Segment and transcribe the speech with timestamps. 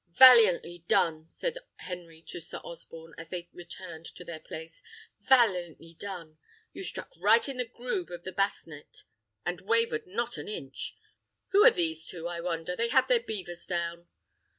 [0.17, 4.81] "Valiantly done!" said Henry to Sir Osborne, as they returned to their place;
[5.19, 6.39] "valiantly done!
[6.73, 9.03] You struck right in the groove of the basnet,
[9.45, 10.97] and wavered not an inch.
[11.49, 12.75] Who are these two, I wonder?
[12.75, 14.07] They have their beavers down."